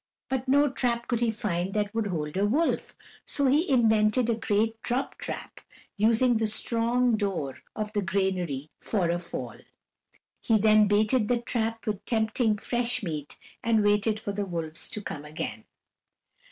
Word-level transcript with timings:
But 0.29 0.47
no 0.47 0.67
trap 0.67 1.07
could 1.07 1.19
he 1.19 1.29
find 1.29 1.75
that 1.75 1.93
would 1.93 2.07
hold 2.07 2.35
a 2.35 2.47
wolf, 2.47 2.95
so 3.23 3.45
he 3.45 3.69
invented 3.69 4.31
a 4.31 4.33
great 4.33 4.81
drop 4.81 5.15
trap, 5.19 5.61
using 5.95 6.37
the 6.37 6.47
strong 6.47 7.15
door 7.15 7.59
of 7.75 7.93
the 7.93 8.01
granary 8.01 8.71
for 8.79 9.11
a 9.11 9.19
fall. 9.19 9.57
He 10.39 10.57
then 10.57 10.87
baited 10.87 11.27
the 11.27 11.37
trap 11.39 11.85
with 11.85 12.03
tempting 12.05 12.57
fresh 12.57 13.03
meat 13.03 13.37
and 13.63 13.83
waited 13.83 14.19
for 14.19 14.31
the 14.31 14.43
wolves 14.47 14.89
to 14.89 15.03
come 15.03 15.23
again. 15.23 15.65